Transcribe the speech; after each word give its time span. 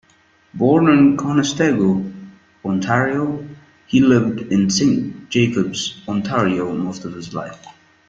Born 0.55 0.89
in 0.89 1.15
Conestogo, 1.15 2.11
Ontario, 2.65 3.47
he 3.85 3.99
lived 3.99 4.51
in 4.51 4.71
Saint 4.71 5.29
Jacobs, 5.29 6.01
Ontario 6.07 6.73
most 6.75 7.05
of 7.05 7.13
his 7.13 7.35
life. 7.35 7.63